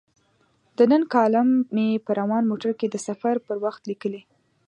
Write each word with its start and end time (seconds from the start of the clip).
د 0.77 0.79
نن 0.91 1.03
کالم 1.13 1.49
مې 1.75 1.87
په 2.05 2.11
روان 2.19 2.43
موټر 2.51 2.71
کې 2.79 2.87
د 2.89 2.95
سفر 3.07 3.35
پر 3.47 3.55
وخت 3.65 3.81
لیکلی. 3.89 4.21